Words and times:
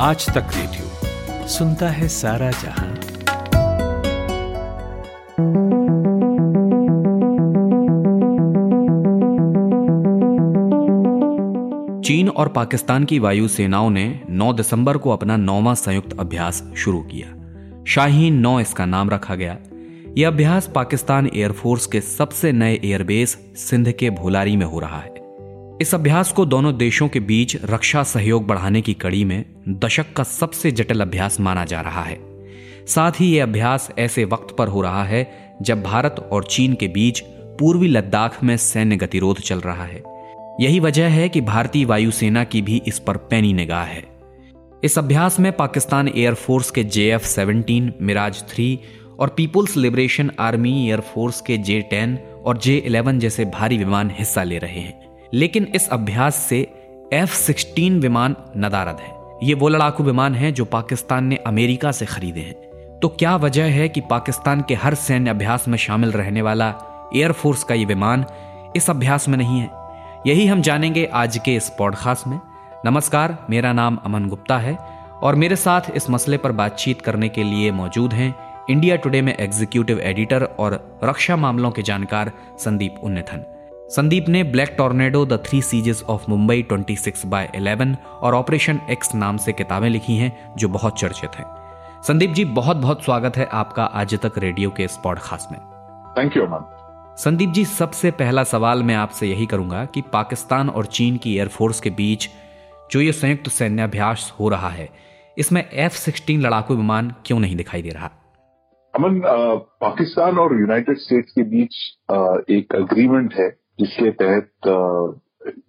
आज 0.00 0.26
तक 0.26 0.46
रेडियो 0.56 1.48
सुनता 1.48 1.88
है 1.88 2.08
सारा 2.08 2.50
जहाँ। 2.50 2.94
चीन 12.00 12.28
और 12.28 12.48
पाकिस्तान 12.48 13.04
की 13.04 13.18
वायु 13.18 13.48
सेनाओं 13.48 13.90
ने 13.90 14.20
9 14.30 14.52
दिसंबर 14.52 14.96
को 14.96 15.10
अपना 15.10 15.36
नौवां 15.36 15.74
संयुक्त 15.74 16.20
अभ्यास 16.20 16.72
शुरू 16.76 17.00
किया। 17.00 17.36
शाहीन 17.84 18.34
नौ 18.34 18.60
इसका 18.60 18.86
नाम 18.86 19.10
रखा 19.10 19.34
गया। 19.34 19.56
यह 20.18 20.28
अभ्यास 20.28 20.70
पाकिस्तान 20.74 21.30
एयरफोर्स 21.34 21.86
के 21.86 22.00
सबसे 22.00 22.52
नए 22.52 22.74
एयरबेस 22.74 23.38
सिंध 23.56 23.92
के 23.92 24.10
भोलारी 24.10 24.56
में 24.56 24.66
हो 24.66 24.78
रहा 24.78 25.00
है। 25.00 25.17
इस 25.80 25.94
अभ्यास 25.94 26.32
को 26.32 26.44
दोनों 26.46 26.76
देशों 26.76 27.08
के 27.08 27.20
बीच 27.20 27.56
रक्षा 27.64 28.02
सहयोग 28.02 28.46
बढ़ाने 28.46 28.80
की 28.80 28.94
कड़ी 28.94 29.24
में 29.24 29.44
दशक 29.68 30.12
का 30.12 30.22
सबसे 30.22 30.70
जटिल 30.70 31.00
अभ्यास 31.00 31.40
माना 31.40 31.64
जा 31.64 31.80
रहा 31.80 32.02
है। 32.02 32.18
साथ 32.86 33.12
ही 33.20 33.36
यह 33.36 33.42
अभ्यास 33.42 33.90
ऐसे 33.98 34.24
वक्त 34.24 34.54
पर 34.58 34.68
हो 34.68 34.80
रहा 34.80 35.04
है 35.04 35.54
जब 35.62 35.82
भारत 35.82 36.28
और 36.32 36.44
चीन 36.44 36.74
के 36.74 36.88
बीच 36.88 37.20
पूर्वी 37.58 37.88
लद्दाख 37.88 38.42
में 38.44 38.56
सैन्य 38.56 38.96
गतिरोध 38.96 39.40
चल 39.40 39.60
रहा 39.60 39.84
है। 39.84 40.02
यही 40.60 40.80
वजह 40.80 41.08
है 41.08 41.28
कि 41.28 41.40
भारतीय 41.40 41.84
वायुसेना 41.84 42.44
की 42.44 42.62
भी 42.62 42.82
इस 42.86 42.98
पर 42.98 43.16
पैनी 43.16 43.52
निगाह 43.52 43.84
है। 43.84 44.04
इस 44.84 44.98
अभ्यास 44.98 45.40
में 45.40 45.52
पाकिस्तान 45.52 46.08
एयरफोर्स 46.08 46.70
के 46.70 46.84
J 46.84 47.10
F 47.12 47.26
seventeen, 47.26 47.92
Mirage 48.02 48.42
three 48.48 48.78
और 49.18 49.28
People's 49.28 49.76
Liberation 49.76 50.30
Army 50.38 50.88
air force 50.88 51.40
के 51.40 51.58
जे 51.58 51.80
टेन 51.80 52.18
और 52.44 52.58
जे 52.58 52.76
इलेवन 52.76 53.18
जैसे 53.18 53.44
भारी 53.44 53.78
विमान 53.78 54.10
हिस्सा 54.14 54.42
ले 54.42 54.58
रहे 54.58 54.80
हैं। 54.80 55.07
लेकिन 55.34 55.72
इस 55.74 55.88
अभ्यास 55.88 56.34
से 56.34 56.60
एफ़ 57.12 57.34
सिक्सटीन 57.34 58.00
विमान 58.00 58.36
नदारद 58.56 58.98
है। 59.00 59.38
ये 59.42 59.54
वो 59.54 59.68
लड़ाकू 59.68 60.04
विमान 60.04 60.34
है 60.34 60.52
जो 60.52 60.64
पाकिस्तान 60.64 61.24
ने 61.24 61.36
अमेरिका 61.36 61.92
से 61.92 62.06
खरीदे 62.06 62.40
हैं। 62.40 62.98
तो 63.00 63.08
क्या 63.08 63.36
वजह 63.36 63.64
है 63.64 63.88
कि 63.88 64.00
पाकिस्तान 64.00 64.62
के 64.62 64.74
हर 64.74 64.94
सैन्य 64.94 65.30
अभ्यास 65.30 65.68
में 65.68 65.78
शामिल 65.78 66.12
रहने 66.12 66.42
वाला 66.42 66.74
एयरफोर्स 67.16 67.64
का 67.64 67.74
ये 67.74 67.84
विमान 67.84 68.24
इस 68.76 68.90
अभ्यास 68.90 69.28
में 69.28 69.38
नहीं 69.38 69.60
है? 69.60 69.70
यही 70.26 70.46
हम 70.46 70.62
जानेंगे 70.62 71.04
आज 71.04 71.38
के 71.38 71.54
इस 71.54 71.72
पॉडकास्ट 71.78 72.26
में। 72.26 72.40
नमस्कार, 72.86 73.46
मेरा 73.50 73.72
नाम 73.72 73.98
अमन 74.04 74.28
गुप्ता 74.28 74.58
है 74.58 74.76
और 75.22 75.34
मेरे 75.34 75.56
साथ 75.56 75.80
इस 75.94 76.10
मसले 76.10 76.36
पर 76.36 76.52
बातचीत 76.52 77.00
करने 77.00 77.28
के 77.28 77.44
लिए 77.44 77.70
मौजूद 77.70 78.12
हैं 78.12 78.34
इंडिया 78.70 78.96
टुडे 78.96 79.22
में 79.22 79.36
एग्जीक्यूटिव 79.36 80.00
एडिटर 80.00 80.44
और 80.44 81.00
रक्षा 81.04 81.36
मामलों 81.36 81.70
के 81.70 81.82
जानकार 81.82 82.32
संदीप 82.58 82.94
उन्नथन। 83.02 83.44
संदीप 83.90 84.24
ने 84.28 84.42
Black 84.44 84.74
Tornado 84.78 85.24
the 85.26 85.36
three 85.44 85.60
sieges 85.62 86.02
of 86.02 86.24
Mumbai 86.28 86.62
26 86.72 87.24
by 87.26 87.48
11 87.56 87.94
और 88.22 88.34
ऑपरेशन 88.34 88.80
एक्स 88.90 89.14
नाम 89.14 89.36
से 89.36 89.52
किताबें 89.52 89.88
लिखी 89.88 90.16
हैं 90.16 90.54
जो 90.56 90.68
बहुत 90.68 90.98
चर्चित 90.98 91.36
हैं। 91.36 91.44
संदीप 92.02 92.30
जी 92.30 92.44
बहुत 92.44 92.76
बहुत 92.76 93.04
स्वागत 93.04 93.36
है 93.36 93.46
आपका 93.52 93.84
आज 93.84 94.14
तक 94.14 94.32
रेडियो 94.38 94.70
के 94.70 94.84
इस 94.84 94.98
पॉडकास्ट 95.04 95.52
में। 95.52 95.60
थैंक 96.18 96.36
यू 96.36 96.42
अमन 96.42 97.14
संदीप 97.18 97.50
जी 97.50 97.64
सबसे 97.64 98.10
पहला 98.10 98.42
सवाल 98.44 98.82
मैं 98.82 98.94
आपसे 98.94 99.26
यही 99.26 99.46
करूँगा 99.46 99.84
कि 99.84 100.02
पाकिस्तान 100.12 100.68
और 100.68 100.86
चीन 100.86 101.16
की 101.16 101.36
एयरफोर्स 101.36 101.80
के 101.80 101.90
बीच 101.90 102.28
जो 102.92 103.00
ये 103.00 103.12
संयुक्त 103.12 103.48
सैन्याभ्यास 103.48 104.32
हो 104.40 104.48
रहा 104.48 104.68
है 104.68 104.88
इसमें 105.38 105.64
एफ़ 105.72 105.96
सिक्सटीन 105.96 106.40
लड़ाकू 106.40 106.74
विमान 106.74 107.12
क्यों 107.26 107.38
नहीं 107.40 107.56
दिखाई 107.56 107.82
दे 107.82 107.88
रहा? 107.88 108.10
अमन 108.94 109.20
पाकिस्तान 109.80 110.38
और 110.38 110.60
यूनाइटेड 110.60 110.98
स्टेट्स 110.98 111.32
के 111.32 111.42
बीच 111.42 111.74
एक 112.50 112.74
अग्रीमेंट 112.74 113.34
है 113.34 113.48
जिसके 113.78 114.10
तहत 114.22 114.50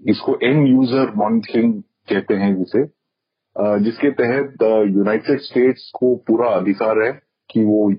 इसको 0.09 0.38
एंड 0.43 0.67
यूज़र 0.67 1.11
मॉनिटरिंग 1.15 1.73
कहते 2.09 2.35
हैं 2.35 2.55
जिसे 2.55 2.83
जिसके 3.83 4.11
तहत 4.11 4.63
यूनाइटेड 4.95 5.39
स्टेट्स 5.39 5.91
को 5.95 6.16
पूरा 6.27 6.49
अधिकार 6.49 7.01
है। 7.03 7.11
कि 7.52 7.64
वो 7.66 7.92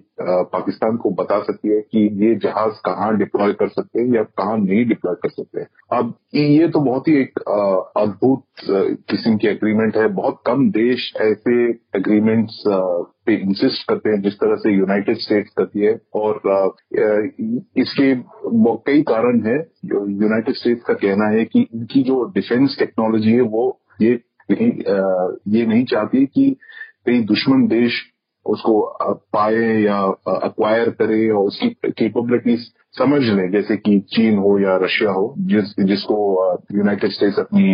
पाकिस्तान 0.52 0.96
को 0.96 1.10
बता 1.10 1.38
सकती 1.42 1.68
है 1.68 1.80
कि 1.92 2.00
ये 2.24 2.34
जहाज़ 2.34 2.72
कहाँ 2.84 3.16
डिप्लॉय 3.18 3.52
कर 3.52 3.68
सकते 3.68 4.00
हैं 4.00 4.14
या 4.14 4.22
कहाँ 4.22 4.56
नहीं 4.58 4.84
डिप्लॉय 4.88 5.14
कर 5.14 5.28
सकते 5.28 5.60
हैं। 5.60 5.98
अब 5.98 6.14
ये 6.34 6.68
तो 6.68 6.80
बहुत 6.80 7.08
ही 7.08 7.14
एक 7.20 7.38
अद्भुत 7.96 8.44
किस्म 9.10 9.36
की 9.36 9.48
एग्रीमेंट 9.48 9.96
है। 9.96 10.08
बहुत 10.08 10.42
कम 10.46 10.70
देश 10.70 11.12
ऐसे 11.22 11.56
एग्रीमेंट्स 11.96 12.62
पे 13.26 13.34
इंसिस्ट 13.34 13.88
करते 13.88 14.10
हैं 14.10 14.20
जिस 14.22 14.34
तरह 14.34 14.56
से 14.56 14.76
यूनाइटेड 14.76 15.18
स्टेट्स 15.18 15.50
करती 15.58 15.80
है। 15.80 15.98
और 16.14 16.40
इसके 17.78 18.14
कई 18.86 19.02
कारण 19.02 19.40
है। 19.46 19.58
यूनाइटेड 19.84 20.54
स्टेट्स 20.54 20.82
का 20.82 20.94
कहना 20.94 21.28
है 21.28 21.44
कि 21.44 21.66
इनकी 21.74 22.02
जो 22.02 22.22
डिफेंस 22.34 22.76
टेक्नोलॉजी 22.78 23.32
है 23.32 23.40
वो 23.40 23.80
ये 24.02 24.18
ये 24.52 25.66
नहीं 25.66 25.84
चाहती 25.84 26.24
कि 26.26 26.56
कई 27.06 27.20
दुश्मन 27.24 27.66
देश 27.68 27.92
उसको 28.46 28.96
पाए 29.32 29.82
या 29.82 29.98
अक्वायर 30.28 30.90
करे 30.90 31.30
और 31.30 31.44
उसकी 31.44 31.68
कैपेबिलिटीज 31.68 32.60
समझ 32.92 33.22
लें। 33.22 33.50
जैसे 33.50 33.76
कि 33.76 34.00
चीन 34.00 34.38
हो 34.38 34.58
या 34.58 34.76
रशिया 34.76 35.10
हो 35.10 35.34
जिस 35.38 35.84
जिसको 35.86 36.16
यूनाइटेड 36.72 37.10
स्टेट्स 37.10 37.38
अपनी 37.38 37.72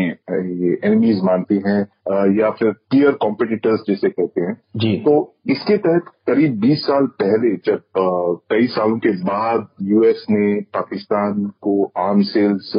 एनिमीज 0.89 1.21
मानती 1.23 1.63
हैं 1.67 1.81
या 2.41 2.51
फिर 2.51 2.73
पियर 2.73 3.13
कॉम्पिटिटर्स 3.13 3.81
जिसे 3.89 4.09
कहते 4.09 4.41
हैं। 4.41 4.61
जी। 4.77 4.97
तो 4.97 5.36
इसके 5.51 5.77
तहत 5.77 6.05
करीब 6.27 6.55
20 6.61 6.81
साल 6.85 7.07
पहले 7.23 7.51
जब 7.67 7.83
कई 8.53 8.67
सालों 8.67 8.97
के 8.99 9.11
बाद 9.25 9.67
यूएस 9.83 10.25
ने 10.31 10.61
पाकिस्तान 10.75 11.45
को 11.67 11.75
आर्म 11.99 12.23
सेल्स 12.31 12.71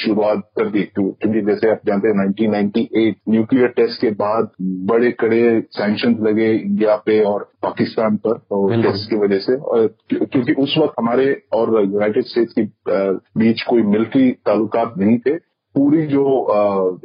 शुरुआत 0.00 0.42
कर 0.58 0.68
दी। 0.70 0.82
क्योंकि 0.98 1.40
जैसे 1.46 1.70
आप 1.70 1.80
जानते 1.86 2.08
हैं 2.08 2.26
1998 2.26 3.14
न्यूक्लियर 3.28 3.68
टेस्ट 3.76 4.00
के 4.00 4.10
बाद 4.22 4.50
बड़े 4.92 5.10
कड़े 5.20 5.42
सैंक्शन 5.78 6.16
लगे 6.26 6.52
इंडिया 6.54 6.96
पे 7.06 7.20
और 7.32 7.50
पाकिस्तान 7.62 8.16
पर 8.26 8.38
टेस्ट 8.82 9.10
की 9.10 9.16
वजह 9.16 9.38
से। 9.48 9.56
और 9.56 9.86
क्योंकि 10.14 10.52
उस 10.52 10.74
वक्त 10.78 10.94
हमारे 10.98 11.32
और 11.52 11.84
यूनाइटेड 11.84 12.24
स्टेट्स 12.24 12.54
के 12.58 12.64
बीच 13.40 13.62
कोई 13.70 13.82
मिलिट्री 13.94 14.30
ताल्लुकात 14.46 14.94
नहीं 14.98 15.18
थे। 15.18 15.49
पूरी 15.74 16.06
जो 16.06 16.24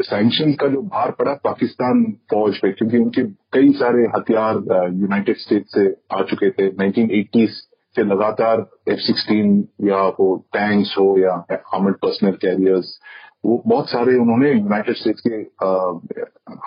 सैंक्शन 0.01 0.53
का 0.53 0.67
जो 0.67 0.81
भार 0.81 1.11
पड़ा 1.11 1.33
पाकिस्तान 1.43 2.03
फौज 2.31 2.57
पे, 2.57 2.71
क्योंकि 2.71 2.97
उनके 2.97 3.23
कई 3.53 3.71
सारे 3.73 4.05
हथियार 4.15 4.55
यूनाइटेड 5.01 5.37
स्टेट 5.37 5.65
से 5.67 5.85
आ 6.11 6.21
चुके 6.31 6.49
थे। 6.49 6.69
1980s 6.71 7.59
से 7.95 8.03
लगातार 8.03 8.65
एफ़ 8.89 8.99
सिक्सटीन 8.99 9.51
या 9.81 10.01
वो 10.19 10.35
टैंक्स 10.53 10.95
हो 10.99 11.05
या 11.19 11.35
हमल 11.73 11.91
पर्सनल 12.03 12.31
कैरियर्स 12.41 12.99
वो 13.45 13.61
बहुत 13.67 13.89
सारे 13.89 14.15
उन्होंने 14.15 14.51
यूनाइटेड 14.51 14.95
स्टेट्स 14.95 15.21
के 15.27 15.35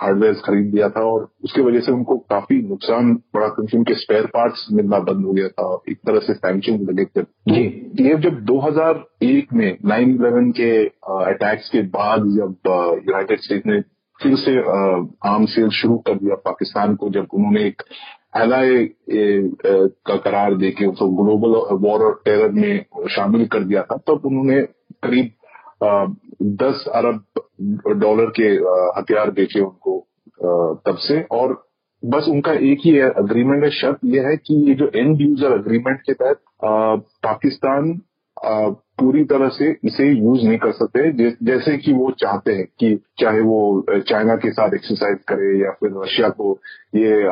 हार्डवेयर 0.01 0.33
खरीद 0.33 0.73
लिया 0.75 0.89
था 0.89 1.01
और 1.01 1.27
उसकी 1.43 1.61
वजह 1.61 1.79
से 1.79 1.91
उनको 1.91 2.17
काफ़ी 2.17 2.61
नुकसान 2.61 3.13
पड़ा 3.33 3.47
क्योंकि 3.47 3.77
उनके 3.77 3.93
स्पेयर 3.93 4.25
पार्ट्स 4.25 4.67
मिलना 4.71 4.99
बंद 4.99 5.25
हो 5.25 5.33
गया 5.33 5.47
था 5.47 5.67
एक 5.89 5.97
तरह 5.97 6.19
से 6.19 6.33
सैंक्शन 6.33 6.79
लगे 6.89 7.05
थे। 7.05 7.23
तो 7.23 7.55
ये 8.03 8.15
जब 8.15 8.43
2001 8.45 9.53
में 9.53 9.77
9/11 9.85 10.51
के 10.51 10.71
अटैक्स 11.31 11.69
के 11.69 11.81
बाद 11.81 12.19
जब 12.19 12.55
यूनाइटेड 13.07 13.39
स्टेट्स 13.39 13.65
ने 13.65 13.81
फिर 14.19 14.35
से 14.35 14.57
आर्म 15.29 15.45
सेल 15.45 15.69
शुरू 15.69 15.97
कर 15.97 16.15
दिया 16.15 16.35
पाकिस्तान 16.35 16.95
को 16.95 17.09
जब 17.09 17.27
उन्होंने 17.33 17.65
एक 17.65 17.83
एलआई 18.37 18.89
का 20.07 20.15
करार 20.15 20.55
देके 20.55 20.85
उसको 20.85 21.09
ग्लोबल 21.23 21.77
वॉर 21.87 22.03
और 22.05 22.21
टेरर 22.25 22.51
में 22.51 22.85
शामिल 23.09 23.45
कर 23.45 23.63
दिया 23.63 23.81
था 23.81 23.95
तब 23.97 24.17
तो 24.17 24.29
उन्होंने 24.29 24.61
करीब 25.03 25.31
दस 25.81 26.85
अरब 26.95 27.23
डॉलर 27.99 28.31
के 28.39 28.47
हथियार 28.99 29.31
बेचे 29.31 29.59
उनको 29.61 29.97
तब 30.85 30.97
से। 30.99 31.21
और 31.31 31.53
बस 32.03 32.25
उनका 32.29 32.51
एक 32.53 32.79
ही 32.85 32.99
अग्रीमेंट 32.99 33.63
है, 33.63 33.69
शर्त 33.71 33.99
यह 34.05 34.27
है 34.27 34.35
कि 34.37 34.55
ये 34.67 34.75
जो 34.75 34.91
एंड 34.95 35.21
यूज़र 35.21 35.53
अग्रीमेंट 35.53 36.01
के 36.01 36.13
तहत 36.13 36.39
पाकिस्तान 37.23 37.99
पूरी 38.99 39.23
तरह 39.25 39.49
से 39.49 39.69
इसे 39.85 40.07
यूज़ 40.07 40.45
नहीं 40.45 40.57
कर 40.57 40.71
सकते। 40.71 41.11
जैसे 41.45 41.77
कि 41.77 41.93
वो 41.93 42.09
चाहते 42.19 42.53
हैं 42.53 42.65
कि 42.79 42.95
चाहे 43.19 43.41
वो 43.41 43.85
चाइना 43.99 44.35
के 44.35 44.51
साथ 44.51 44.73
एक्सरसाइज 44.75 45.17
करे 45.29 45.49
या 45.59 45.71
फिर 45.79 45.91
रशिया 45.95 46.29
को 46.31 46.51
ये 46.95 47.23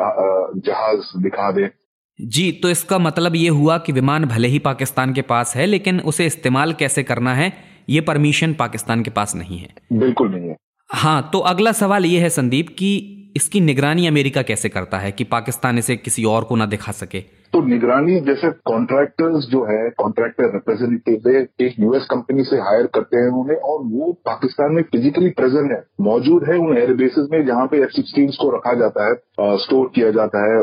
जहाज़ 0.62 1.16
दिखा 1.22 1.50
दे। 1.52 1.70
जी 2.18 2.50
तो 2.52 2.70
इसका 2.70 2.98
मतलब 2.98 3.36
ये 3.36 3.48
हुआ 3.50 3.78
कि 3.78 3.92
विमान 3.92 4.24
भले 4.26 4.48
ही 4.48 4.58
पाकिस्तान 4.58 5.12
के 5.14 5.22
पास 5.24 5.54
है, 5.56 5.66
लेकिन 5.66 6.00
उसे 6.02 6.26
इस्तेमाल 6.26 6.72
कैसे 6.74 7.02
करना 7.02 7.34
है 7.34 7.52
ये 7.88 8.00
परमिशन 8.00 8.54
पाकिस्तान 8.54 9.02
के 9.02 9.10
पास 9.10 9.34
नहीं 9.34 9.58
है। 9.58 9.68
बिल्कुल 9.92 10.28
नहीं 10.28 10.48
है। 10.48 10.56
हाँ 10.90 11.30
तो 11.32 11.38
अगला 11.38 11.72
सवाल 11.72 12.06
ये 12.06 12.20
है 12.20 12.30
संदीप 12.30 12.68
कि 12.78 13.14
इसकी 13.36 13.60
निगरानी 13.60 14.06
अमेरिका 14.06 14.42
कैसे 14.42 14.68
करता 14.68 14.98
है 14.98 15.12
कि 15.12 15.24
पाकिस्तान 15.24 15.78
इसे 15.78 15.96
किसी 15.96 16.24
और 16.24 16.44
को 16.44 16.56
ना 16.56 16.66
दिखा 16.66 16.92
सके? 16.92 17.22
तो 17.52 17.60
निगरानी, 17.66 18.18
जैसे 18.20 18.50
कॉन्ट्रैक्टर्स 18.66 19.46
जो 19.50 19.62
है 19.64 19.88
कॉन्ट्रैक्टर 19.98 20.52
रिप्रेजेंटेटिव 20.52 21.28
एक 21.60 21.74
यूएस 21.80 22.06
कंपनी 22.10 22.44
से 22.44 22.56
हायर 22.58 22.86
करते 22.94 23.16
हैं 23.16 23.30
उन्हें 23.34 23.56
और 23.58 23.78
वो 23.92 24.12
पाकिस्तान 24.26 24.72
में 24.72 24.82
फिजिकली 24.92 25.30
प्रेजेंट 25.38 25.70
है, 25.72 25.82
मौजूद 26.00 26.44
है 26.48 26.56
उन 26.58 26.76
एयरबेसिस 26.78 27.30
में 27.32 27.44
जहाँ 27.46 27.66
पे 27.66 27.80
एफ़ 27.82 27.90
सिक्सटीन 27.92 28.28
को 28.40 28.50
रखा 28.56 28.74
जाता 28.80 29.06
है 29.08 29.56
स्टोर 29.58 29.90
किया 29.94 30.10
जाता 30.10 30.42
है 30.44 30.58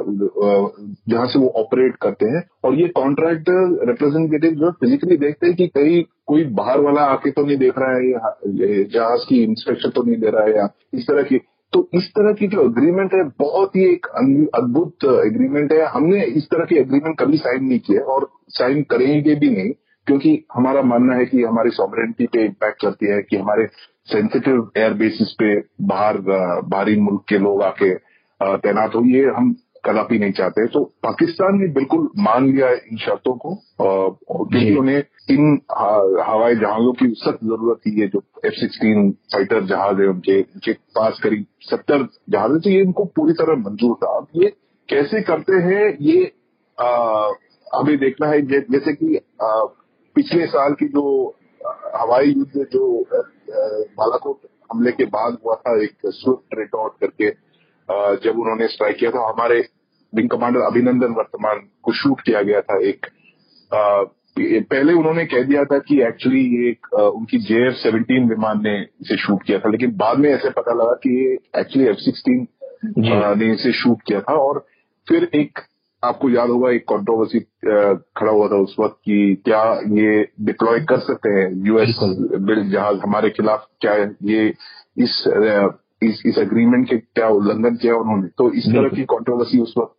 जहाँ 1.09 1.25
से 1.27 1.39
वो 1.39 1.47
ऑपरेट 1.57 1.95
करते 2.01 2.25
हैं। 2.25 2.43
और 2.63 2.75
ये 2.75 2.87
कॉन्ट्रैक्टर 2.95 3.87
रिप्रेजेंटेटिव 3.87 4.51
जो 4.59 4.71
फिजिकली 4.79 5.17
देखते 5.17 5.47
हैं 5.47 5.55
कि 5.55 5.67
कहीं 5.69 6.03
कोई 6.27 6.43
बाहर 6.55 6.79
वाला 6.81 7.01
आके 7.07 7.31
तो 7.31 7.45
नहीं 7.45 7.57
देख 7.57 7.79
रहा 7.79 7.95
है 7.95 8.83
जहाज़ 8.85 9.25
की 9.29 9.43
इंस्पेक्शन 9.43 9.89
तो 9.89 10.03
नहीं 10.03 10.19
दे 10.19 10.29
रहा 10.29 10.43
है, 10.43 10.55
या 10.57 10.69
इस 10.93 11.07
तरह 11.07 11.23
की 11.23 11.41
तो 11.75 11.87
इस 11.93 12.05
तरह 12.09 12.33
की 12.33 12.47
जो 12.47 12.63
अग्रीमेंट 12.63 13.13
है, 13.13 13.23
बहुत 13.39 13.75
ही 13.75 13.83
एक 13.85 14.05
अद्भुत 14.55 15.05
एग्रीमेंट 15.05 15.71
है। 15.71 15.85
हमने 15.85 16.23
इस 16.33 16.45
तरह 16.51 16.65
के 16.65 16.79
अग्रीमेंट 16.79 17.17
कभी 17.19 17.37
साइन 17.37 17.63
नहीं 17.63 17.79
किए 17.79 17.99
और 18.13 18.29
साइन 18.49 18.81
करेंगे 18.91 19.35
भी 19.35 19.49
नहीं, 19.49 19.71
क्योंकि 20.07 20.31
हमारा 20.55 20.81
मानना 20.83 21.15
है 21.15 21.25
कि 21.25 21.41
हमारी 21.43 21.69
सॉवरेंटी 21.71 22.25
पे 22.27 22.45
इम्पैक्ट 22.45 22.81
करती 22.81 23.11
है, 23.11 23.21
कि 23.21 23.37
हमारे 23.37 23.67
सेंसिटिव 24.07 24.71
एयर 24.77 24.93
बेसिस 24.93 25.31
पे 25.33 25.55
बाहर, 25.85 26.17
बाहरी 26.65 26.99
मुल्क 26.99 27.25
के 27.29 27.37
लोग 27.39 27.61
आके 27.63 27.93
तैनात 28.63 28.95
हो 28.95 29.03
ये 29.07 29.25
हम 29.37 29.55
कदापि 29.85 30.17
नहीं 30.19 30.31
चाहते। 30.33 30.65
तो 30.67 30.83
पाकिस्तान 31.03 31.57
ने 31.59 31.67
बिल्कुल 31.73 32.09
मान 32.19 32.47
लिया 32.51 32.67
है 32.67 32.77
इन 32.91 32.97
शर्तों 32.99 33.33
को 33.37 33.55
क्योंकि 33.81 34.75
उन्हें 34.77 35.03
इन 35.31 35.59
हवाई 36.27 36.55
जहाजों 36.55 36.93
की 36.93 37.07
सख्त 37.17 37.43
ज़रूरत 37.43 37.79
थी 37.85 37.99
ये 38.01 38.07
जो 38.07 38.21
एफ़ 38.45 38.53
सिक्सटीन 38.55 39.11
फाइटर 39.33 39.65
जहाज़ 39.67 40.01
है 40.01 40.07
उनके 40.07 40.39
उनके 40.41 40.73
पास 40.97 41.19
करीब 41.23 41.45
सत्तर 41.69 42.07
जहाज़ 42.29 42.51
है 42.53 42.59
तो 42.59 42.69
ये 42.69 42.81
इनको 42.81 43.05
पूरी 43.15 43.33
तरह 43.41 43.61
मंजूर 43.61 43.95
था। 44.03 44.17
अब 44.17 44.41
ये 44.43 44.49
कैसे 44.89 45.21
करते 45.29 45.61
हैं 45.63 45.85
ये 46.01 46.19
हमें 47.67 47.97
देखना 47.99 48.27
है। 48.27 48.41
जैसे 48.43 48.93
कि 48.93 49.19
पिछले 50.15 50.45
साल 50.47 50.73
की 50.79 50.87
जो 50.89 51.05
हवाई 51.95 52.27
युद्ध 52.27 52.65
जो 52.73 52.83
बालाकोट 53.97 54.37
हमले 54.71 54.91
के 54.91 55.05
बाद 55.11 55.37
हुआ 55.45 55.55
था 55.57 55.71
एक 55.83 55.95
स्विफ्ट 56.05 56.59
रिटॉर्ट 56.59 56.93
करके 57.01 57.29
जब 58.23 58.39
उन्होंने 58.39 58.67
स्ट्राइक 58.67 58.97
किया 58.97 59.09
था 59.11 59.27
हमारे 59.27 59.59
विंग 60.15 60.29
कमांडर 60.29 60.59
अभिनंदन 60.61 61.13
वर्तमान 61.13 61.59
को 61.83 61.93
शूट 61.93 62.21
किया 62.21 62.41
गया 62.41 62.61
था 62.61 62.79
एक 62.87 63.05
आ, 63.73 64.03
पहले 64.37 64.93
उन्होंने 64.93 65.23
कह 65.25 65.43
दिया 65.43 65.63
था 65.63 65.77
कि 65.79 66.01
एक्चुअली 66.03 66.41
ये 66.55 66.69
एक 66.69 66.93
उनकी 66.93 67.37
जे 67.37 67.65
एफ़ 67.67 67.73
सेवनटीन 67.73 68.27
विमान 68.29 68.61
ने 68.63 68.75
इसे 69.01 69.17
शूट 69.17 69.43
किया 69.43 69.59
था 69.59 69.69
लेकिन 69.69 69.91
बाद 69.97 70.19
में 70.19 70.29
ऐसे 70.29 70.49
पता 70.49 70.73
लगा 70.73 70.93
कि 71.03 71.13
ये 71.19 71.37
एक्चुअली 71.59 71.87
एफ़ 71.89 71.97
सिक्सटीन 71.99 72.47
ने 73.39 73.53
इसे 73.53 73.71
शूट 73.73 74.01
किया 74.07 74.19
था। 74.21 74.33
और 74.33 74.65
फिर 75.07 75.29
एक 75.35 75.59
आपको 76.03 76.29
याद 76.29 76.49
होगा 76.49 76.71
एक 76.71 76.83
कंट्रोवर्सी 76.89 77.39
खड़ा 77.39 78.31
हुआ 78.31 78.47
था 78.47 78.55
उस 78.55 78.75
वक्त 78.79 78.95
कि 79.05 79.35
क्या 79.45 79.63
ये 79.91 80.21
डिप्लॉय 80.41 80.79
कर 80.89 80.99
सकते 80.99 81.29
हैं 81.29 81.49
यूएस 81.67 81.95
बिल्ड 82.01 82.71
जहाज़ 82.71 82.99
हमारे 82.99 83.29
खिलाफ 83.29 83.67
क्या 83.81 83.93
ये 84.23 84.47
इस 84.97 85.23
इस 86.03 86.21
इस 86.25 86.37
एग्रीमेंट 86.37 86.89
के 86.89 86.97
क्या 86.97 87.27
उल्लंघन 87.37 87.75
किया 87.75 87.95
उन्होंने। 87.95 88.27
तो 88.37 88.51
इस 88.53 88.65
तरह 88.65 88.89
की 88.89 89.03
कंट्रोवर्सी 89.13 89.59
उस 89.59 89.73
वक्त 89.77 89.95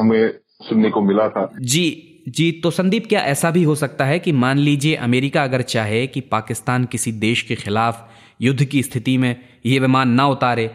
हमें 0.00 0.34
सुनने 0.62 0.90
को 0.90 1.00
मिला 1.00 1.28
था। 1.28 1.50
जी 1.60 2.04
जी 2.28 2.52
तो 2.52 2.70
संदीप 2.70 3.06
क्या 3.08 3.20
ऐसा 3.20 3.50
भी 3.50 3.62
हो 3.62 3.74
सकता 3.74 4.04
है 4.04 4.18
कि 4.18 4.32
मान 4.32 4.58
लीजिए 4.58 4.94
अमेरिका 4.94 5.44
अगर 5.44 5.62
चाहे 5.62 6.06
कि 6.06 6.20
पाकिस्तान 6.20 6.84
किसी 6.84 7.12
देश 7.12 7.42
के 7.42 7.54
खिलाफ 7.54 8.08
युद्ध 8.40 8.64
की 8.64 8.82
स्थिति 8.82 9.18
में 9.18 9.36
ये 9.66 9.78
विमान 9.78 10.08
ना 10.08 10.28
उतारे 10.28 10.70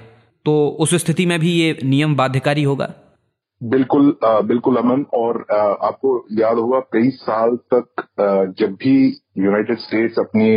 तो 0.46 0.78
उस 0.80 0.96
स्थिति 0.96 1.26
में 1.26 1.40
भी 1.40 1.52
ये 1.52 1.78
नियम 1.84 2.16
बाध्यकारी 2.16 2.64
होगा? 2.64 2.94
बिल्कुल 3.64 4.18
आ, 4.26 4.42
बिल्कुल 4.42 4.78
अमन 4.78 5.06
और 5.14 5.46
आ, 5.52 5.56
आपको 5.56 6.26
याद 6.32 6.58
होगा 6.58 6.80
कई 6.80 7.10
साल 7.10 7.56
तक 7.56 7.96
आ, 8.22 8.46
जब 8.46 8.74
भी 8.74 9.22
यूनाइटेड 9.38 9.78
स्टेट्स 9.78 10.20
अपनी 10.20 10.50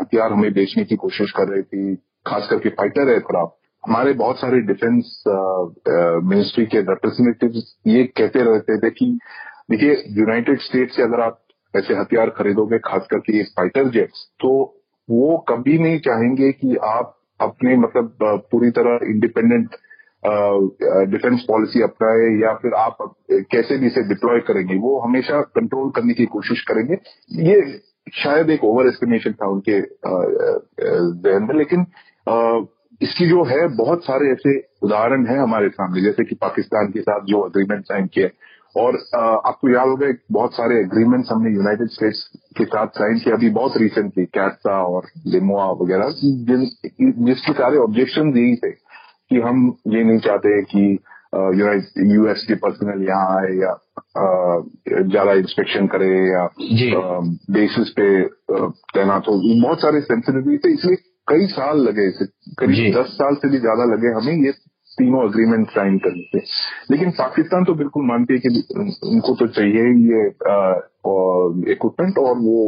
हथियार 0.00 0.32
हमें 0.32 0.52
बेचने 0.52 0.84
की 0.84 0.96
कोशिश 0.96 1.30
कर 1.30 1.48
रही 1.48 1.62
थी 1.62 1.96
खास 1.96 2.46
करके 2.50 2.68
फाइटर 2.68 3.10
एयरक्राफ्ट 3.10 3.63
हमारे 3.88 4.12
बहुत 4.12 4.38
सारे 4.38 4.60
डिफेंस 4.66 5.22
मिनिस्ट्री 6.24 6.64
के 6.66 6.80
रिप्रेजेंटेटिव 6.80 7.62
ये 7.86 8.04
कहते 8.16 8.42
रहते 8.42 8.78
थे 8.78 8.90
कि, 8.90 9.06
देखिए 9.70 10.02
यूनाइटेड 10.18 10.60
स्टेट 10.60 10.92
से 10.92 11.02
अगर 11.02 11.20
आप 11.20 11.40
ऐसे 11.74 11.94
हथियार 11.94 12.30
खरीदोगे, 12.30 12.78
खास 12.78 13.06
करके 13.10 13.36
ये 13.36 13.42
फाइटर 13.58 13.88
जेट्स 13.90 14.26
तो 14.40 14.50
वो 15.08 15.36
कभी 15.48 15.78
नहीं 15.78 15.98
चाहेंगे 16.00 16.50
कि 16.52 16.76
आप 16.84 17.16
अपने 17.40 17.76
मतलब 17.76 18.16
पूरी 18.52 18.70
तरह 18.70 19.06
इंडिपेंडेंट 19.06 19.76
डिफेंस 21.10 21.44
पॉलिसी 21.48 21.82
अपनाए 21.82 22.28
या 22.42 22.52
फिर 22.54 22.74
आप 22.74 22.96
कैसे 23.30 23.76
भी 23.78 23.86
इसे 23.86 24.02
डिप्लॉय 24.08 24.40
करेंगे। 24.40 24.76
वो 24.78 24.98
हमेशा 25.00 25.40
कंट्रोल 25.56 25.90
करने 25.90 26.14
की 26.14 26.26
कोशिश 26.26 26.62
करेंगे। 26.70 26.96
ये 27.50 27.60
शायद 28.22 28.50
एक 28.50 28.64
ओवर 28.64 28.86
एस्टिमेशन 28.88 29.32
था 29.32 29.48
उनके 29.48 29.80
जहन 29.80 31.46
में, 31.48 31.54
लेकिन 31.58 31.84
इसकी 33.04 33.28
जो 33.28 33.42
है 33.44 33.66
बहुत 33.76 34.04
सारे 34.04 34.30
ऐसे 34.32 34.56
उदाहरण 34.82 35.26
हैं 35.26 35.38
हमारे 35.38 35.68
सामने 35.70 36.02
जैसे 36.02 36.24
कि 36.24 36.34
पाकिस्तान 36.40 36.90
के 36.92 37.00
साथ 37.00 37.24
जो 37.26 37.40
अग्रीमेंट 37.40 37.84
साइन 37.84 38.06
किए। 38.14 38.30
और 38.76 38.96
आपको 39.46 39.68
याद 39.68 39.88
होगा 39.88 40.06
बहुत 40.32 40.54
सारे 40.54 40.78
एग्रीमेंट्स 40.80 41.30
हमने 41.32 41.50
यूनाइटेड 41.50 41.88
स्टेट्स 41.88 42.22
के 42.58 42.64
साथ 42.64 42.86
साइन 42.98 43.18
किए 43.18 43.32
अभी 43.32 43.50
बहुत 43.58 43.76
रिसेंटली 43.78 44.24
कैसा 44.34 44.80
और 44.84 45.06
लिमोआ 45.34 45.66
वगैरह। 45.82 46.10
जिन 46.48 46.64
जिसके 47.26 47.52
सारे 47.52 47.78
ऑब्जेक्शन 47.78 48.36
यही 48.38 48.56
थे 48.56 48.70
कि 48.70 49.40
हम 49.40 49.66
ये 49.88 50.02
नहीं 50.04 50.18
चाहते 50.26 50.60
कि 50.72 50.84
यूएस 51.34 52.44
के 52.48 52.54
पर्सनल 52.64 53.02
यहाँ 53.04 53.36
आए 53.36 53.54
या 53.54 53.72
ज़्यादा 55.04 55.32
इंस्पेक्शन 55.38 55.86
करे 55.94 56.10
या 56.26 56.44
बेसिस 57.50 57.88
पे 57.98 58.06
तैनात 58.50 59.28
हो। 59.28 59.40
बहुत 59.62 59.80
सारे 59.80 60.00
सेंसिटिविटी 60.00 60.58
थे 60.58 60.72
इसलिए 60.74 60.96
कई 61.28 61.46
साल 61.46 61.80
लगे 61.80 62.06
इसे 62.08 62.26
करीब 62.58 62.96
दस 62.96 63.12
साल 63.12 63.34
से 63.34 63.50
भी 63.50 63.58
ज़्यादा 63.58 63.84
लगे 63.84 64.12
हमें 64.16 64.44
ये 64.46 64.52
तीनों 64.98 65.22
अग्रीमेंट 65.28 65.70
साइन 65.70 65.96
करने 65.98 66.22
थे 66.34 66.42
लेकिन 66.90 67.10
पाकिस्तान 67.10 67.64
तो 67.64 67.74
बिल्कुल 67.74 68.04
मानती 68.06 68.34
है 68.34 68.40
कि 68.40 68.62
उनको 69.08 69.34
तो 69.34 69.46
चाहिए 69.46 69.88
ये 70.04 70.26
इक्विपमेंट 71.72 72.18
और 72.18 72.36
वो 72.38 72.58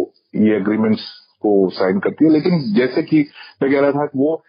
ये 0.40 0.56
अग्रीमेंट्स 0.56 1.04
को 1.42 1.52
साइन 1.70 1.98
करती 1.98 2.24
है। 2.24 2.30
लेकिन 2.30 2.58
जैसे 2.74 3.02
कि 3.02 3.20
मैं 3.62 3.70
कह 3.72 3.80
रहा 3.80 3.90
था 3.90 4.06
कि 4.06 4.18
वो 4.18 4.42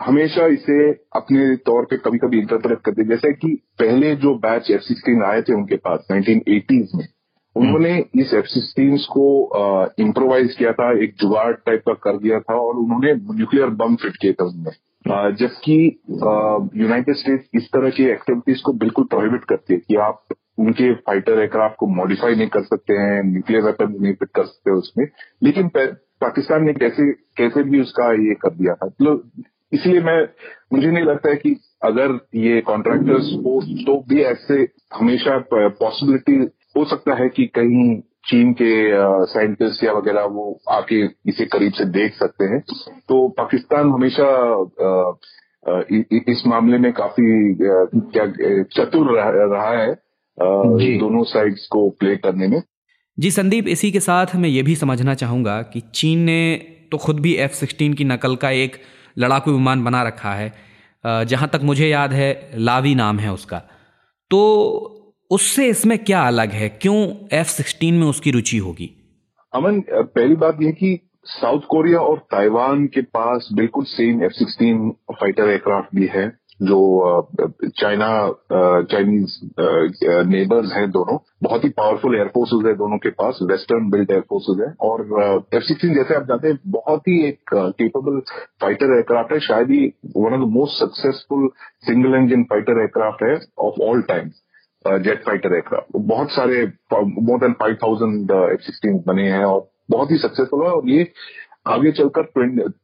हमेशा 0.00 0.46
इसे 0.46 0.78
अपने 1.16 1.44
तौर 1.66 1.84
पे 1.84 1.96
कभी 1.96 2.18
कभी 2.18 2.38
इंटरप्रेट 2.38 2.80
करते 2.80 3.04
जैसे 3.04 3.32
कि 3.34 3.54
पहले 3.78 4.14
जो 4.16 4.34
बैच 4.38 4.70
एफ़ 4.70 4.82
सिक्सटीन 4.82 5.22
आए 5.24 5.42
थे 5.42 5.54
उनके 5.54 5.76
पास 5.86 6.06
नाइनटीन 6.10 6.42
एटीज 6.48 6.90
में 6.94 7.06
उन्होंने 7.56 7.92
इस 8.14 8.32
एफ़ 8.34 8.46
सिक्सटीन 8.46 8.96
को 9.12 9.26
इम्प्रोवाइज 9.98 10.54
किया 10.54 10.72
था, 10.72 10.90
एक 11.04 11.14
जुगाड़ 11.20 11.52
टाइप 11.52 11.82
का 11.88 11.92
कर 12.04 12.18
दिया 12.18 12.40
था 12.40 12.54
और 12.60 12.74
उन्होंने 12.76 13.14
न्यूक्लियर 13.36 13.68
बम 13.82 13.94
फिट 14.02 14.16
किए 14.22 14.32
थे 14.32 14.44
उनमें। 14.44 14.72
जबकि 15.36 15.76
यूनाइटेड 16.82 17.16
स्टेट्स 17.16 17.48
इस 17.54 17.68
तरह 17.72 17.90
की 17.90 18.04
एक्टिविटीज़ 18.04 18.62
को 18.64 18.72
बिल्कुल 18.72 19.04
प्रोहिबिट 19.04 19.44
करती 19.44 19.74
है 19.74 19.80
कि 19.88 19.96
आप 19.96 20.22
उनके 20.58 20.92
फाइटर 21.06 21.38
एयरक्राफ्ट 21.38 21.76
को 21.78 21.86
मॉडिफाई 21.96 22.34
नहीं 22.34 22.48
कर 22.48 22.62
सकते 22.64 22.94
हैं 22.94 23.22
न्यूक्लियर 23.24 23.62
वेपन 23.62 23.96
नहीं 24.00 24.12
फिट 24.12 24.28
कर 24.36 24.44
सकते 24.44 24.70
उसमें। 24.70 25.06
लेकिन 25.42 25.70
पाकिस्तान 25.76 26.64
ने 26.64 26.72
कैसे 26.72 27.10
कैसे 27.36 27.62
भी 27.62 27.80
उसका 27.80 28.12
ये 28.22 28.34
कर 28.34 28.54
दिया 28.54 28.74
था। 28.74 28.86
मतलब 28.86 29.30
इसलिए 29.72 30.00
मैं, 30.00 30.28
मुझे 30.72 30.90
नहीं 30.90 31.04
लगता 31.04 31.30
है 31.30 31.36
कि 31.36 31.56
अगर 31.84 32.18
ये 32.34 32.60
कॉन्ट्रैक्टर्स 32.60 33.30
हो 33.46 33.60
तो 33.86 33.96
भी 34.08 34.22
ऐसे 34.22 34.54
हमेशा 34.94 35.38
पॉसिबिलिटी 35.54 36.38
हो 36.76 36.84
सकता 36.84 37.14
है 37.14 37.28
कि 37.28 37.46
कहीं 37.54 38.00
चीन 38.28 38.52
के 38.52 38.70
साइंटिस्ट 39.26 39.84
या 39.84 39.92
वगैरह 39.92 40.24
वो 40.30 40.44
आके 40.70 41.02
इसे 41.30 41.44
करीब 41.46 41.72
से 41.72 41.84
देख 41.92 42.14
सकते 42.14 42.44
हैं। 42.44 42.60
तो 43.08 43.28
पाकिस्तान 43.38 43.92
हमेशा 43.92 44.26
इस 46.32 46.42
मामले 46.46 46.78
में 46.78 46.92
काफ़ी 46.92 47.54
क्या 47.58 48.26
चतुर 48.74 49.14
रहा 49.18 49.70
है 49.70 49.94
दोनों 50.98 51.22
साइड्स 51.24 51.66
को 51.66 51.88
प्ले 51.90 52.16
करने 52.16 52.48
में। 52.48 52.60
जी 53.18 53.30
संदीप 53.30 53.68
इसी 53.68 53.90
के 53.92 54.00
साथ 54.00 54.34
मैं 54.36 54.48
ये 54.48 54.62
भी 54.62 54.74
समझना 54.76 55.14
चाहूँगा 55.14 55.60
कि 55.62 55.80
चीन 55.94 56.18
ने 56.18 56.40
तो 56.92 56.98
खुद 56.98 57.20
भी 57.20 57.34
एफ़ 57.36 57.52
सिक्सटीन 57.52 57.94
की 57.94 58.04
नकल 58.04 58.36
का 58.36 58.50
एक 58.56 58.76
लड़ाकू 59.18 59.52
विमान 59.52 59.84
बना 59.84 60.02
रखा 60.02 60.32
है। 60.34 60.52
जहाँ 61.04 61.48
तक 61.52 61.60
मुझे 61.62 61.88
याद 61.88 62.12
है 62.12 62.28
लावी 62.56 62.94
नाम 62.94 63.18
है 63.18 63.32
उसका। 63.32 63.58
तो 64.30 64.95
उससे 65.30 65.66
इसमें 65.68 65.98
क्या 66.00 66.26
अलग 66.26 66.50
है? 66.52 66.68
क्यों 66.82 66.98
एफ़ 67.32 67.48
सिक्सटीन 67.48 67.94
में 67.94 68.06
उसकी 68.06 68.30
रुचि 68.30 68.58
होगी? 68.58 68.90
अमन 69.52 69.80
पहली 69.90 70.34
बात 70.36 70.62
यह 70.62 70.72
कि 70.72 70.98
साउथ 71.26 71.60
कोरिया 71.68 72.00
और 72.00 72.18
ताइवान 72.30 72.86
के 72.94 73.00
पास 73.14 73.48
बिल्कुल 73.54 73.84
same 73.86 74.22
F 74.24 74.32
sixteen 74.34 74.90
fighter 75.12 75.48
aircraft 75.50 75.94
भी 75.96 76.06
है, 76.06 76.26
जो 76.62 76.78
चाइना 77.78 78.08
चाइनीज़ 78.92 79.34
नेबर्स 80.28 80.72
हैं 80.72 80.90
दोनों। 80.90 81.18
बहुत 81.42 81.64
ही 81.64 81.68
पावरफुल 81.70 82.16
एयरफोर्सेज 82.16 82.66
है 82.66 82.74
दोनों 82.76 82.98
के 82.98 83.10
पास 83.18 83.38
वेस्टर्न 83.50 83.90
बिल्ड 83.90 84.10
एयरफोर्सेज 84.10 84.60
है। 84.60 84.72
और 84.80 85.44
एफ़ 85.54 85.62
सिक्सटीन 85.64 85.94
जैसे 85.94 86.14
आप 86.14 86.26
जानते 86.28 86.48
हैं, 86.48 86.58
बहुत 86.68 87.08
ही 87.08 87.20
एक 87.28 87.54
केपेबल 87.54 88.20
फाइटर 88.60 88.94
एयरक्राफ्ट 88.94 89.32
है। 89.32 89.40
शायद 89.48 89.70
ही 89.70 89.84
one 90.16 90.34
of 90.34 90.40
the 90.40 90.52
most 90.54 90.82
successful 90.84 91.48
single 91.86 92.14
engine 92.20 92.42
fighter 92.50 92.80
aircraft 92.80 93.22
है 93.22 93.34
of 93.66 93.80
all 93.88 94.02
time 94.08 94.30
jet 95.00 95.22
fighter 95.24 95.54
aircraft 95.54 95.96
बहुत 96.08 96.30
सारे 96.32 96.64
more 96.94 97.38
than 97.40 97.52
five 97.60 97.74
thousand 97.82 98.30
F 98.52 98.60
sixteen 98.62 99.02
बने 99.06 99.28
हैं 99.30 99.44
और 99.44 99.66
बहुत 99.90 100.10
ही 100.10 100.16
सक्सेसफुल 100.18 100.64
है 100.66 100.70
और 100.70 100.88
ये 100.90 101.10
आगे 101.68 101.90
चलकर 101.92 102.22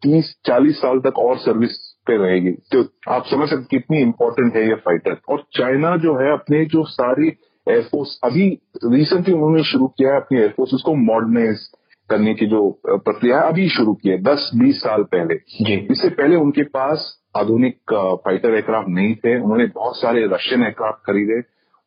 तीस 0.03 0.35
चालीस 0.47 0.77
साल 0.79 0.99
तक 1.01 1.19
और 1.19 1.37
सर्विस 1.39 1.77
पे 2.07 2.17
रहेगी। 2.17 2.51
तो 2.73 2.83
आप 3.09 3.27
समझ 3.27 3.49
सकते 3.49 3.65
कितनी 3.71 4.01
इम्पोर्टेंट 4.03 4.57
है 4.57 4.67
ये 4.69 4.75
फाइटर 4.87 5.17
और 5.29 5.45
चाइना 5.57 5.97
जो 6.05 6.15
है 6.17 6.33
अपने 6.33 6.65
जो 6.73 6.85
सारी 6.87 7.29
एयरफोर्स 7.67 8.19
अभी 8.25 8.47
रिसेंटली 8.87 9.35
उन्होंने 9.35 9.63
शुरू 9.65 9.87
किया 9.89 10.13
है 10.13 10.21
अपनी 10.21 10.39
एयरफोर्स 10.39 10.83
को 10.87 10.95
मॉडर्नाइज 11.05 11.69
करने 12.11 12.35
की 12.35 12.47
जो 12.47 12.61
प्रक्रिया 12.87 13.41
है 13.41 13.49
अभी 13.49 13.69
शुरू 13.69 13.95
की 13.95 14.09
है 14.09 14.17
दस 14.23 14.51
बीस 14.55 14.81
साल 14.81 15.03
पहले। 15.13 15.35
इससे 15.93 16.09
पहले 16.11 16.37
उनके 16.37 16.63
पास 16.75 17.05
आधुनिक 17.37 17.95
फाइटर 18.25 18.49
एयरक्राफ्ट 18.49 18.89
नहीं 18.91 19.15
थे। 19.17 19.39
उन्होंने 19.41 19.67
बहुत 19.75 19.97
सारे 19.97 20.27
रशियन 20.33 20.63
एयरक्राफ्ट 20.63 21.07
खरीदे। 21.07 21.41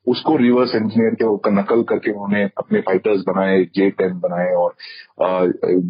उसको 0.08 0.36
रिवर्स 0.38 0.76
इंजीनियर 0.76 1.16
के 1.22 1.52
नकल 1.52 1.82
करके 1.90 2.12
उन्होंने 2.12 2.44
अपने 2.58 2.82
फाइटर्स 2.82 3.22
बनाए 3.28 3.64
जे 3.76 3.90
टेन 3.92 4.20
बनाए 4.20 4.52
और 4.56 4.76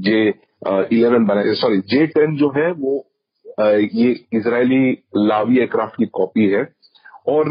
जे 0.05 0.21
इलेवन 0.91 1.25
बनाए। 1.25 1.53
सॉरी 1.55 1.77
जे 1.89 2.05
टेन 2.09 2.35
जो 2.37 2.49
है 2.57 2.71
वो 2.73 2.95
ये 3.59 4.09
इसराइली 4.33 4.91
लावी 5.17 5.57
एयरक्राफ्ट 5.57 5.95
की 5.97 6.05
कॉपी 6.13 6.49
है। 6.51 6.63
और 7.27 7.45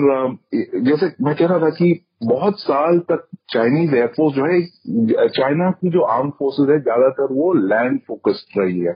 जैसे 0.54 1.06
मैं 1.24 1.34
कह 1.34 1.46
रहा 1.46 1.58
था 1.58 1.70
कि 1.70 1.92
बहुत 2.24 2.60
साल 2.60 2.98
तक 3.10 3.26
चाइनीज़ 3.52 3.94
एयरफोर्स 3.96 4.34
जो 4.34 4.44
है 4.44 5.28
चाइना 5.28 5.70
की 5.70 5.90
जो 5.90 6.00
आर्म 6.00 6.30
फोर्सेज 6.38 6.70
है, 6.70 6.78
ज़्यादातर 6.80 7.32
वो 7.32 7.52
लैंड 7.54 7.98
फोकस्ड 8.08 8.58
रही 8.58 8.80
है, 8.80 8.92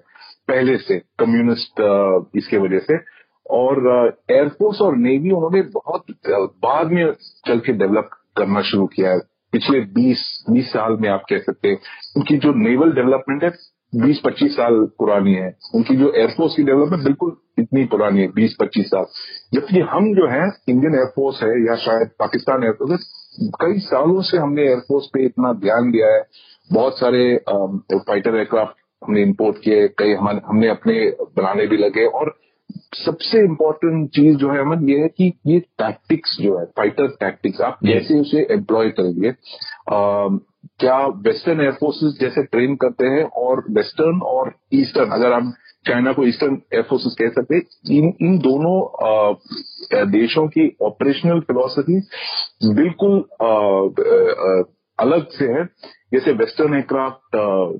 पहले 0.48 0.76
से 0.78 0.98
कम्युनिस्ट 1.18 1.80
इसके 2.36 2.58
वजह 2.58 2.78
से। 2.80 2.96
और 3.50 4.16
एयरफोर्स 4.30 4.80
और 4.82 4.96
नेवी 4.96 5.30
उन्होंने 5.30 5.62
बहुत 5.74 6.04
बाद 6.62 6.92
में 6.92 7.12
चल 7.46 7.58
के 7.58 7.72
डेवलप 7.72 8.10
करना 8.36 8.62
शुरू 8.62 8.86
किया 8.86 9.10
है। 9.10 9.18
पिछले 9.52 9.80
20 9.94 10.22
20 10.50 10.70
साल 10.70 10.96
में 11.00 11.08
आप 11.08 11.22
कह 11.30 11.38
सकते 11.38 11.68
हैं। 11.68 11.78
उनकी 12.16 12.36
जो 12.38 12.52
नेवल 12.54 12.92
डेवलपमेंट 12.92 13.44
है 13.44 13.50
20-25 13.92 14.52
साल 14.52 14.74
पुरानी 14.98 15.34
है। 15.34 15.48
उनकी 15.74 15.96
जो 15.96 16.12
एयरफोर्स 16.12 16.56
की 16.56 16.62
डेवलपमेंट 16.62 17.04
बिल्कुल 17.04 17.36
इतनी 17.58 17.84
पुरानी 17.84 18.20
है 18.20 18.26
20-25 18.32 18.86
साल। 18.86 19.04
जबकि 19.54 19.80
हम 19.90 20.12
जो 20.14 20.26
है 20.28 20.42
इंडियन 20.68 20.94
एयरफोर्स 20.94 21.42
है 21.42 21.50
या 21.66 21.76
शायद 21.84 22.10
पाकिस्तान 22.18 22.64
एयरफोर्स 22.64 22.90
है 22.90 23.48
कई 23.62 23.78
सालों 23.80 24.22
से 24.22 24.38
हमने 24.38 24.62
एयरफोर्स 24.62 25.06
पे 25.14 25.24
इतना 25.24 25.52
ध्यान 25.60 25.90
दिया 25.90 26.14
है। 26.14 26.22
बहुत 26.70 26.98
सारे 26.98 27.24
फाइटर 27.46 28.36
एयरक्राफ्ट 28.36 28.74
हमने 29.02 29.22
इंपोर्ट 29.22 29.56
किए, 29.64 29.88
कई 29.88 30.12
हम 30.12 30.40
हमने 30.46 30.68
अपने 30.68 30.94
बनाने 31.36 31.66
भी 31.66 31.76
लगे 31.76 32.04
और 32.04 32.34
सबसे 32.94 33.38
इम्पोर्टेंट 33.38 34.08
चीज़ 34.10 34.36
जो 34.36 34.50
है 34.50 34.58
अमन 34.58 34.88
ये 34.88 34.98
है 34.98 35.08
कि 35.08 35.32
ये 35.46 35.58
टैक्टिक्स 35.60 36.36
जो 36.40 36.58
है 36.58 36.64
फाइटर 36.64 37.08
टैक्टिक्स 37.08 37.60
आप 37.60 37.78
कैसे 37.86 38.20
उसे 38.20 38.46
एम्प्लॉय 38.50 38.90
करेंगे? 38.90 39.32
क्या 40.78 41.06
वेस्टर्न 41.06 41.60
एयरफोर्सेस 41.60 42.18
जैसे 42.20 42.42
ट्रेन 42.42 42.74
करते 42.76 43.06
हैं 43.06 43.24
और 43.24 43.64
वेस्टर्न 43.70 44.20
और 44.22 44.52
ईस्टर्न 44.74 45.10
अगर 45.10 45.32
हम 45.32 45.52
चाइना 45.86 46.12
को 46.12 46.24
ईस्टर्न 46.26 46.54
एयरफोर्सेस 46.74 47.16
कह 47.18 47.28
सकते 47.28 47.54
हैं 47.54 47.62
इन 47.98 48.12
इन 48.22 48.38
दोनों 48.38 48.76
आ, 49.06 49.32
देशों 50.04 50.46
की 50.48 50.76
ऑपरेशनल 50.82 51.40
फिलोसफी 51.40 52.00
बिल्कुल 52.74 53.24
आ, 53.42 53.52
आ, 54.48 54.62
अलग 54.98 55.28
से 55.28 55.44
है। 55.44 55.64
जैसे 56.12 56.32
वेस्टर्न 56.34 56.74
एयरक्राफ्ट 56.74 57.36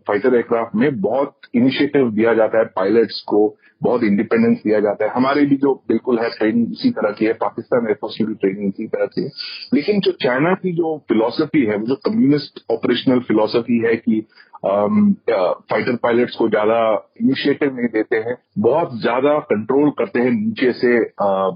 फाइटर 0.08 0.34
एयरक्राफ्ट 0.34 0.74
में 0.76 1.00
बहुत 1.00 1.48
इनिशिएटिव 1.54 2.10
दिया 2.10 2.34
जाता 2.34 2.58
है 2.58 2.64
पायलट्स 2.76 3.20
को 3.28 3.46
बहुत 3.82 4.02
इंडिपेंडेंस 4.04 4.58
दिया 4.58 4.80
जाता 4.80 5.04
है। 5.04 5.10
हमारे 5.12 5.44
भी 5.46 5.56
जो 5.56 5.74
बिल्कुल 5.88 6.18
है 6.18 6.28
ट्रेनिंग 6.30 6.72
उसी 6.72 6.90
तरह 6.90 7.10
की 7.10 7.26
है 7.26 7.32
पाकिस्तान 7.42 7.86
एयरफोर्स 7.86 8.16
की 8.18 8.24
भी 8.24 8.34
ट्रेनिंग 8.34 8.68
उसी 8.68 8.86
तरह 8.86 9.06
की 9.06 9.22
है। 9.22 9.30
लेकिन 9.74 10.00
जो 10.00 10.12
चाइना 10.22 10.54
की 10.54 10.72
जो 10.72 10.96
फिलोसफी 11.08 11.64
है 11.66 11.76
वो 11.76 11.86
जो 11.86 11.94
कम्युनिस्ट 12.06 12.64
ऑपरेशनल 12.72 13.20
फिलोसफी 13.28 13.78
है 13.86 13.94
कि 13.98 14.20
फाइटर 14.60 15.92
um, 15.92 15.98
पायलट्स 16.02 16.36
को 16.36 16.48
ज़्यादा 16.48 16.78
इनिशिएटिव 17.20 17.74
नहीं 17.74 17.88
देते 17.88 18.16
हैं 18.18 18.34
बहुत 18.58 19.00
ज़्यादा 19.00 19.38
कंट्रोल 19.50 19.90
करते 19.98 20.20
हैं 20.20 20.30
नीचे 20.30 20.72
से 20.72 20.98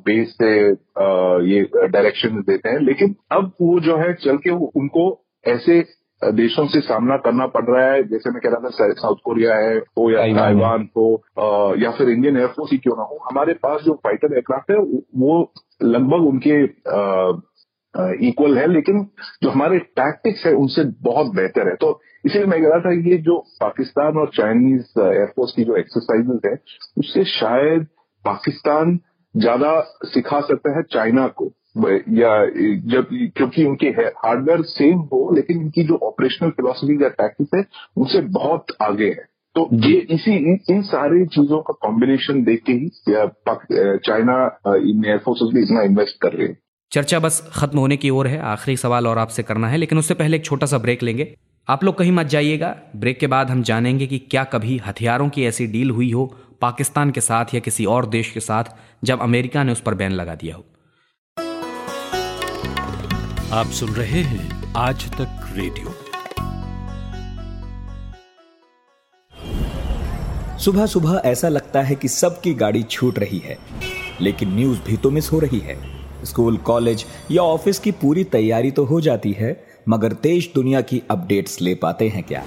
बेस 0.07 0.35
से 0.35 0.51
ये 1.49 1.63
डायरेक्शन 1.89 2.41
देते 2.43 2.69
हैं। 2.69 2.81
लेकिन 2.81 3.15
अब 3.33 3.53
वो 3.61 3.79
जो 3.81 3.97
है 3.97 4.13
चल 4.17 4.37
के 4.45 4.51
उनको 4.51 5.07
ऐसे 5.45 5.81
देशों 6.23 6.67
से 6.69 6.81
सामना 6.81 7.17
करना 7.19 7.47
पड़ 7.49 7.65
रहा 7.65 7.85
है। 7.85 8.03
जैसे 8.09 8.31
मैं 8.31 8.41
कह 8.41 8.51
रहा 8.51 8.69
था 8.69 8.93
साउथ 8.93 9.17
कोरिया 9.25 9.55
है 9.57 9.77
हो 9.99 10.11
या 10.11 10.27
ताइवान 10.35 10.89
हो 10.97 11.07
या 11.77 11.91
फिर 11.91 12.09
इंडियन 12.09 12.37
एयरफोर्स 12.37 12.73
ही 12.73 12.79
क्यों 12.79 12.97
ना 12.97 13.03
हो 13.03 13.19
हमारे 13.31 13.55
पास 13.63 13.81
जो 13.83 13.95
फाइटर 14.05 14.33
एयरक्राफ्ट 14.33 14.71
है 14.71 14.77
वो 15.19 15.53
लगभग 15.85 16.27
उनके 16.29 16.63
इक्वल 18.29 18.57
है 18.59 18.67
लेकिन 18.67 19.03
जो 19.43 19.51
हमारे 19.51 19.79
टैक्टिक्स 19.79 20.45
है 20.47 20.53
उनसे 20.55 20.85
बहुत 21.03 21.35
बेहतर 21.35 21.69
है। 21.69 21.75
तो 21.77 22.01
इसीलिए 22.25 22.47
मैं 22.47 22.61
कह 22.63 22.69
रहा 22.69 22.79
था 22.81 22.93
ये 23.09 23.17
जो 23.19 23.39
पाकिस्तान 23.61 24.19
और 24.19 24.31
चाइनीज़ 24.35 25.01
एयरफोर्स 25.01 25.53
की 25.57 25.65
जो 25.65 25.77
एक्सरसाइजेज 25.77 26.47
है 26.47 26.55
उससे 26.99 27.25
शायद 27.31 27.87
पाकिस्तान 28.25 28.99
ज़्यादा 29.35 29.73
सिखा 30.05 30.41
सकता 30.41 30.77
है 30.77 30.83
चाइना 30.93 31.27
को। 31.37 31.53
या 31.77 32.31
जब 32.89 33.09
क्योंकि 33.37 33.65
उनके 33.65 33.87
हार्डवेयर 33.87 34.63
सेम 34.69 34.99
हो 35.13 35.21
लेकिन 35.35 35.61
इनकी 35.61 35.85
जो 35.85 35.99
ऑपरेशनल 36.03 36.51
फिलोसफी 36.51 37.03
या 37.05 37.09
टैक्टिक्स 37.09 37.55
है 37.55 37.65
उनसे 37.97 38.21
बहुत 38.31 38.67
आगे 38.83 39.07
है। 39.07 39.31
तो 39.57 39.69
ये 39.75 39.97
इसी 40.11 40.35
इन, 40.35 40.83
सारी 40.83 41.25
चीज़ों 41.27 41.61
का 41.61 41.75
कॉम्बिनेशन 41.83 42.43
देख 42.45 42.63
के 42.67 42.73
ही 42.73 42.89
चाइना 43.99 44.35
इन 44.67 45.05
एयरफोर्सेज 45.07 45.55
में 45.55 45.63
इतना 45.63 45.83
इन्वेस्ट 45.83 46.17
कर 46.23 46.33
रहे 46.33 46.49
हैं। 46.49 46.57
चर्चा 46.93 47.19
बस 47.19 47.43
खत्म 47.55 47.79
होने 47.79 47.97
की 47.97 48.11
ओर 48.11 48.27
है 48.27 48.39
आखिरी 48.47 48.77
सवाल 48.77 49.07
और 49.07 49.19
आपसे 49.19 49.43
करना 49.43 49.69
है 49.69 49.77
लेकिन 49.77 49.99
उससे 49.99 50.15
पहले 50.15 50.37
एक 50.37 50.45
छोटा 50.45 50.67
सा 50.67 50.79
ब्रेक 50.79 51.03
लेंगे। 51.03 51.35
आप 51.69 51.85
लोग 51.85 51.99
कहीं 51.99 52.13
मत 52.13 52.27
जाइएगा। 52.27 52.75
ब्रेक 52.97 53.19
के 53.19 53.27
बाद 53.27 53.51
हम 53.51 53.63
जानेंगे 53.63 54.07
कि 54.07 54.19
क्या 54.31 54.45
कभी 54.45 54.81
हथियारों 54.87 55.29
की 55.29 55.45
ऐसी 55.45 55.67
डील 55.67 55.91
हुई 55.91 56.11
हो 56.11 56.25
पाकिस्तान 56.61 57.11
के 57.11 57.21
साथ 57.21 57.55
या 57.55 57.61
किसी 57.61 57.85
और 57.87 58.07
देश 58.09 58.31
के 58.31 58.41
साथ 58.41 58.65
जब 59.05 59.21
अमेरिका 59.21 59.65
ने 59.65 59.73
उस 59.73 59.81
पर 59.81 59.95
बैन 59.95 60.13
लगा 60.13 60.35
दिया 60.35 60.57
हो। 60.57 60.65
आप 63.53 63.67
सुन 63.67 63.89
रहे 63.89 64.21
हैं 64.23 64.73
आज 64.77 65.05
तक 65.13 65.41
रेडियो। 65.55 65.93
सुबह 70.59 70.87
सुबह 70.87 71.21
ऐसा 71.25 71.49
लगता 71.49 71.83
है 71.83 71.95
कि 71.95 72.09
सबकी 72.09 72.55
गाड़ी 72.55 72.83
छूट 72.83 73.19
रही 73.19 73.39
है, 73.39 73.59
लेकिन 74.21 74.55
न्यूज़ 74.55 74.79
भी 74.81 74.97
तो 74.97 75.11
मिस 75.11 75.31
हो 75.33 75.39
रही 75.39 75.59
है। 75.59 75.77
स्कूल, 76.25 76.57
कॉलेज 76.57 77.05
या 77.31 77.43
ऑफ़िस 77.43 77.79
की 77.79 77.91
पूरी 77.93 78.25
तैयारी 78.25 78.71
तो 78.71 78.85
हो 78.85 79.01
जाती 79.01 79.33
है, 79.33 79.65
मगर 79.89 80.13
देश 80.23 80.51
दुनिया 80.55 80.81
की 80.81 81.03
अपडेट्स 81.11 81.61
ले 81.61 81.75
पाते 81.75 82.09
हैं 82.09 82.25
क्या? 82.25 82.43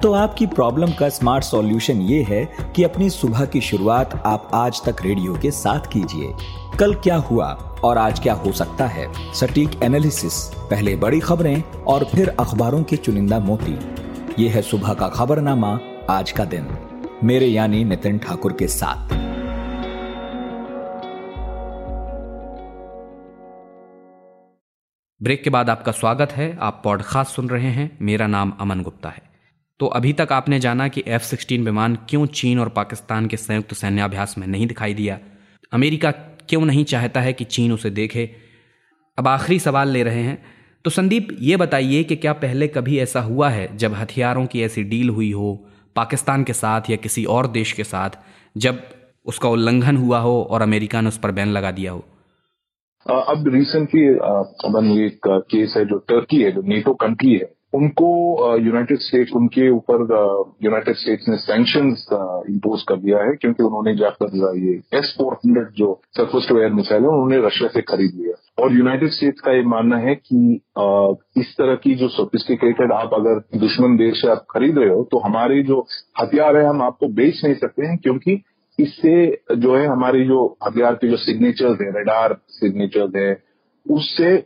तो 0.00 0.12
आपकी 0.12 0.46
प्रॉब्लम 0.46 0.92
का 0.92 1.08
स्मार्ट 1.08 1.44
सॉल्यूशन 1.44 2.00
ये 2.02 2.22
है 2.22 2.44
कि 2.76 2.84
अपनी 2.84 3.10
सुबह 3.10 3.44
की 3.44 3.60
शुरुआत 3.60 4.22
आप 4.26 4.50
आज 4.54 4.80
तक 4.86 5.02
रेडियो 5.02 5.38
के 5.42 5.50
साथ 5.50 5.92
कीजिए। 5.92 6.58
कल 6.80 6.94
क्या 6.94 7.16
हुआ 7.16 7.52
और 7.84 7.98
आज 7.98 8.20
क्या 8.20 8.34
हो 8.34 8.52
सकता 8.52 8.86
है? 8.86 9.34
सटीक 9.34 9.70
एनालिसिस 9.82 10.54
पहले 10.56 10.96
बड़ी 10.96 11.20
खबरें 11.20 11.62
और 11.62 12.04
फिर 12.04 12.28
अखबारों 12.28 12.82
के 12.82 12.96
चुनिंदा 12.96 13.38
मोती। 13.38 13.78
ये 14.42 14.48
है 14.48 14.62
सुबह 14.62 14.94
का 14.94 15.08
खबरनामा, 15.08 15.80
आज 16.10 16.32
का 16.32 16.44
दिन। 16.44 16.66
मेरे 17.24 17.46
यानी 17.46 17.84
नितिन 17.84 18.18
ठाकुर 18.18 18.52
के 18.52 18.68
साथ। 18.68 19.08
ब्रेक 25.22 25.42
के 25.44 25.50
बाद 25.50 25.70
आपका 25.70 25.92
स्वागत 25.92 26.32
है। 26.32 26.58
आप 26.60 26.80
पॉडकास्ट 26.84 27.30
सुन 27.30 27.48
रहे 27.48 27.70
हैं। 27.70 27.98
मेरा 28.02 28.26
नाम 28.26 28.52
अमन 28.60 28.82
गुप्ता 28.82 29.08
है। 29.08 29.22
तो 29.80 29.86
अभी 29.86 30.12
तक 30.12 30.28
आपने 30.32 30.60
जाना 30.60 30.88
कि 30.88 31.04
एफ़ 31.06 31.22
सिक्सटीन 31.22 31.64
विमान 31.64 31.98
क्यों 32.08 32.26
चीन 32.26 32.60
और 32.60 32.68
पाकिस्तान 32.68 33.26
के 33.26 33.36
संयुक्त 33.36 33.74
सैन्याभ्यास 33.74 34.38
में 34.38 34.46
नहीं 34.46 34.66
दिखाई 34.66 34.94
दिया। 34.94 35.18
अमेरिका 35.72 36.10
क्यों 36.50 36.60
नहीं 36.60 36.84
चाहता 36.84 37.20
है 37.20 37.32
कि 37.32 37.44
चीन 37.46 37.72
उसे 37.72 37.90
देखे? 37.90 38.30
अब 39.18 39.28
आखिरी 39.28 39.58
सवाल 39.58 39.88
ले 39.88 40.02
रहे 40.02 40.22
हैं। 40.22 40.42
तो 40.84 40.90
संदीप, 40.90 41.28
ये 41.40 41.56
बताइए 41.56 42.02
कि 42.04 42.16
क्या 42.16 42.32
पहले 42.32 42.68
कभी 42.68 42.98
ऐसा 42.98 43.20
हुआ 43.20 43.48
है 43.48 43.76
जब 43.76 43.94
हथियारों 43.94 44.46
की 44.46 44.62
ऐसी 44.62 44.82
डील 44.84 45.08
हुई 45.10 45.32
हो, 45.32 45.66
पाकिस्तान 45.96 46.44
के 46.44 46.52
साथ 46.52 46.90
या 46.90 46.96
किसी 46.96 47.24
और 47.24 47.46
देश 47.46 47.72
के 47.72 47.84
साथ, 47.84 48.10
जब 48.56 48.82
उसका 49.26 49.48
उल्लंघन 49.48 49.96
हुआ 49.96 50.18
हो 50.18 50.42
और 50.50 50.62
अमेरिका 50.62 51.00
ने 51.00 51.08
उस 51.08 51.18
पर 51.18 51.30
बैन 51.30 51.48
लगा 51.48 51.70
दिया 51.70 51.92
हो? 51.92 52.04
अब 53.06 53.44
रिसेंटली 53.48 54.00
ये 55.00 55.06
एक 55.06 55.20
केस 55.26 55.74
है 55.76 55.84
जो 55.84 55.98
टर्की 55.98 56.42
है, 56.42 56.52
जो 56.52 56.62
नेटो 56.62 56.94
कंट्री 56.94 57.32
है। 57.32 57.59
उनको 57.72 58.06
यूनाइटेड 58.58 58.98
स्टेट्स 59.00 59.32
उनके 59.36 59.68
ऊपर 59.70 60.00
यूनाइटेड 60.64 60.96
स्टेट्स 60.96 61.28
ने 61.28 61.36
सैंक्शन 61.38 61.88
इम्पोज 62.52 62.82
कर 62.88 62.96
दिया 63.00 63.18
है, 63.18 63.34
क्योंकि 63.36 63.62
उन्होंने 63.62 63.94
जाकर 63.96 64.56
ये 64.58 64.72
एस 64.98 65.14
फोर 65.18 65.34
हंड्रेड 65.34 65.68
जो 65.76 66.00
सरफेस 66.16 66.46
टू 66.48 66.58
एयर 66.60 66.72
मिसाइल 66.72 67.02
है, 67.02 67.08
उन्होंने 67.08 67.38
रशिया 67.46 67.68
से 67.74 67.82
खरीद 67.90 68.14
लिया। 68.14 68.34
और 68.58 68.72
यूनाइटेड 68.76 69.10
स्टेट्स 69.10 69.40
का 69.40 69.52
ये 69.52 69.62
मानना 69.66 69.96
है 69.98 70.14
कि 70.16 70.60
इस 71.40 71.54
तरह 71.58 71.74
की 71.84 71.94
जो 71.94 72.08
सोफिस्टिकेटेड 72.10 72.92
आप 72.92 73.14
अगर 73.14 73.38
दुश्मन 73.58 73.96
देश 73.96 74.20
से 74.20 74.30
आप 74.30 74.44
खरीद 74.50 74.78
रहे 74.78 74.88
हो 74.88 75.02
तो 75.12 75.18
हमारे 75.18 75.62
जो 75.62 75.80
हथियार 76.20 76.56
है, 76.56 76.64
हम 76.64 76.82
आपको 76.82 77.08
बेच 77.10 77.40
नहीं 77.44 77.54
सकते 77.56 77.86
हैं, 77.86 77.96
क्योंकि 77.98 78.42
इससे 78.78 79.14
जो 79.56 79.76
है 79.76 79.86
हमारे 79.86 80.24
जो 80.24 80.44
हथियार 80.66 80.94
के 80.94 81.08
जो 81.08 81.16
सिग्नेचर्स 81.18 81.80
है 81.80 81.90
रेडार 81.92 82.36
सिग्नेचर्स 82.50 83.16
है, 83.16 83.32
उससे 83.86 84.36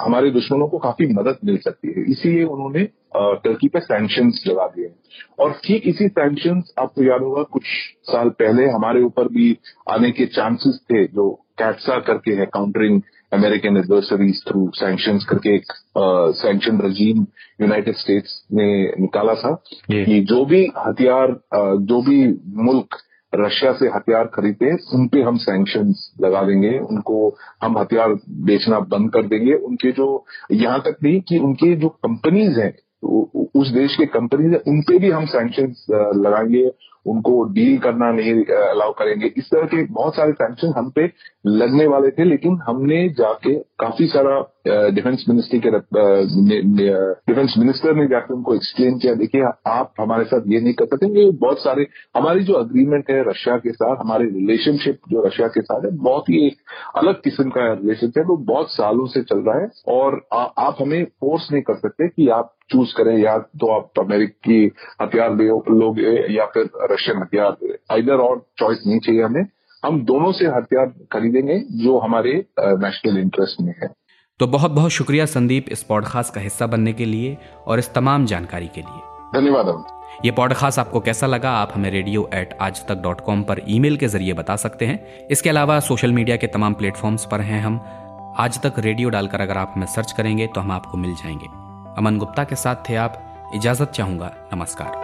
हमारे 0.00 0.30
दुश्मनों 0.30 0.66
को 0.68 0.78
काफ़ी 0.78 1.06
मदद 1.14 1.38
मिल 1.44 1.56
सकती 1.58 1.88
है। 1.88 2.04
इसीलिए 2.10 2.44
उन्होंने 2.44 2.84
टर्की 3.16 3.68
पे 3.68 3.80
सैंक्शन 3.80 4.32
लगा 4.46 4.66
दिए 4.66 4.90
और 5.38 5.52
ठीक 5.64 5.86
इसी 5.86 6.08
सैंक्शन 6.08 6.62
आपको 6.78 7.02
याद 7.02 7.22
होगा 7.22 7.42
कुछ 7.52 7.66
साल 8.02 8.28
पहले 8.38 8.66
हमारे 8.66 9.02
ऊपर 9.02 9.28
भी 9.28 9.56
आने 9.90 10.10
के 10.10 10.26
चांसेस 10.26 10.80
थे 10.90 11.04
जो 11.06 11.30
कैटसा 11.58 11.98
करके 12.00 12.32
है 12.32 12.46
countering 12.46 13.00
American 13.32 13.76
adversaries 13.76 14.42
through 14.48 14.70
sanction 14.74 15.18
करके 15.28 15.54
एक 15.54 15.72
सैंक्शन 16.36 16.80
रजीम 16.80 17.26
यूनाइटेड 17.60 17.96
स्टेट्स 17.96 18.42
ने 18.52 18.66
निकाला 19.00 19.34
था 19.34 19.54
कि 19.90 20.20
जो 20.28 20.44
भी 20.44 20.62
हथियार 20.78 21.36
जो 21.84 22.00
भी 22.02 22.18
मुल्क 22.62 22.96
रशिया 23.36 23.72
से 23.72 23.88
हथियार 23.88 24.26
खरीदते 24.34 24.66
हैं 24.66 24.78
उन 24.94 25.06
पे 25.08 25.22
हम 25.22 25.36
सैंक्शन 25.36 25.92
लगा 26.20 26.42
देंगे, 26.42 26.78
उनको 26.80 27.36
हम 27.62 27.78
हथियार 27.78 28.14
बेचना 28.48 28.78
बंद 28.92 29.12
कर 29.12 29.26
देंगे। 29.26 29.54
उनके 29.54 29.92
जो, 29.92 30.24
यहाँ 30.52 30.80
तक 30.80 30.96
नहीं 31.02 31.20
कि 31.20 31.38
उनके 31.38 31.74
जो 31.76 31.88
कंपनीज़ 31.88 32.60
हैं 32.60 32.72
उस 33.56 33.68
देश 33.68 33.96
के 33.96 34.06
कंपनीज़ 34.06 34.52
है, 34.52 34.58
उन 34.68 34.80
पे 34.82 34.98
भी 34.98 35.10
हम 35.10 35.26
सैंक्शन 35.26 35.74
लगाएँगे, 36.16 36.70
उनको 37.06 37.42
डील 37.54 37.78
करना 37.78 38.10
नहीं 38.12 38.32
अलाउ 38.44 38.92
करेंगे। 38.92 39.26
इस 39.36 39.50
तरह 39.50 39.66
के 39.66 39.84
बहुत 39.84 40.16
सारे 40.16 40.32
सैंक्शन 40.32 40.72
हम 40.76 40.90
पे 40.90 41.10
लगने 41.46 41.86
वाले 41.86 42.10
थे, 42.10 42.24
लेकिन 42.24 42.58
हमने 42.66 43.08
जाके 43.08 43.54
काफ़ी 43.54 44.06
सारा 44.06 44.40
डिफेंस 44.68 45.24
मिनिस्ट्री 45.28 45.60
के 45.66 45.70
डिफेंस 47.28 47.54
मिनिस्टर 47.58 47.94
ने 47.94 48.06
जाकर 48.06 48.34
उनको 48.34 48.54
एक्सप्लेन 48.54 48.98
किया 48.98 49.14
देखिए 49.14 49.42
आप 49.66 49.92
हमारे 50.00 50.24
साथ 50.24 50.40
ये 50.46 50.60
नहीं 50.60 50.72
कर 50.72 50.86
सकते 50.86 51.06
ये 51.06 51.30
बहुत 51.30 51.58
सारे 51.58 51.86
हमारी 52.16 52.44
जो 52.44 52.54
अग्रीमेंट 52.54 53.10
है 53.10 53.30
रशिया 53.30 53.56
के 53.56 53.72
साथ 53.72 53.96
हमारी 53.96 54.24
रिलेशनशिप 54.24 54.98
जो 55.10 55.26
रशिया 55.26 55.48
के 55.48 55.60
साथ 55.60 55.84
है 55.84 55.90
बहुत 55.90 56.28
ही 56.30 56.46
एक 56.46 56.56
अलग 56.96 57.14
किस्म 57.14 57.50
का 57.50 57.72
रिलेशनशिप 57.72 58.18
है 58.18 58.24
वो 58.24 58.36
बहुत 58.36 58.70
सालों 58.70 59.06
से 59.06 59.22
चल 59.22 59.38
रहा 59.38 59.58
है 59.58 59.70
और 59.88 60.26
आ, 60.32 60.44
आप 60.44 60.76
हमें 60.80 61.04
फोर्स 61.04 61.48
नहीं 61.52 61.62
कर 61.62 61.74
सकते 61.74 62.08
कि 62.08 62.28
आप 62.28 62.54
चूज़ 62.72 62.94
करें 62.96 63.18
या 63.18 63.38
तो 63.38 63.66
आप 63.74 63.90
अमेरिकी 63.98 64.72
हथियार 65.02 65.30
लोग 65.70 66.00
या 66.30 66.46
फिर 66.46 66.70
रशियन 66.92 67.18
हथियार 67.18 67.56
आइदर 67.92 68.14
और 68.14 68.46
चॉइस 68.58 68.82
नहीं 68.86 68.98
चाहिए 68.98 69.22
हमें। 69.22 69.46
हम 69.84 70.04
दोनों 70.04 70.32
से 70.32 70.46
हथियार 70.46 70.86
खरीदेंगे 71.12 71.58
जो 71.84 71.98
हमारे 71.98 72.44
नेशनल 72.60 73.18
इंटरेस्ट 73.18 73.60
में 73.60 73.74
है। 73.82 74.03
तो 74.38 74.46
बहुत 74.46 74.70
बहुत 74.70 74.90
शुक्रिया 74.90 75.26
संदीप 75.26 75.66
इस 75.68 75.82
पॉडकास्ट 75.82 76.34
का 76.34 76.40
हिस्सा 76.40 76.66
बनने 76.66 76.92
के 76.92 77.04
लिए 77.04 77.38
और 77.66 77.78
इस 77.78 77.94
तमाम 77.94 78.26
जानकारी 78.26 78.68
के 78.68 78.80
लिए। 78.80 79.00
धन्यवाद 79.34 79.84
ये 80.24 80.30
पॉडकास्ट 80.30 80.78
आपको 80.78 81.00
कैसा 81.00 81.26
लगा 81.26 81.50
आप 81.50 81.72
हमें 81.74 81.90
रेडियो 81.90 82.30
एट 82.34 82.58
आज 82.60 82.86
तक 82.86 82.94
डॉट 82.94 83.20
कॉम 83.20 83.42
पर 83.42 83.60
ईमेल 83.68 83.96
के 83.96 84.08
ज़रिए 84.08 84.32
बता 84.32 84.56
सकते 84.56 84.86
हैं। 84.86 85.26
इसके 85.26 85.50
अलावा 85.50 85.80
सोशल 85.80 86.12
मीडिया 86.12 86.36
के 86.36 86.46
तमाम 86.46 86.74
प्लेटफॉर्म्स 86.74 87.24
पर 87.24 87.40
हैं 87.40 87.60
हम। 87.60 87.80
आज 88.38 88.62
तक 88.62 88.74
रेडियो 88.78 89.08
डालकर 89.08 89.40
अगर 89.40 89.58
आप 89.58 89.72
हमें 89.76 89.86
सर्च 89.86 90.12
करेंगे 90.12 90.46
तो 90.46 90.60
हम 90.60 90.72
आपको 90.72 90.98
मिल 90.98 91.14
जाएँगे। 91.14 91.46
अमन 91.98 92.18
गुप्ता 92.18 92.44
के 92.44 92.56
साथ 92.56 92.76
थे 92.88 92.96
आप। 92.96 93.22
इजाज़त 93.54 93.90
चाहूँगा। 93.90 94.34
नमस्कार। 94.54 95.03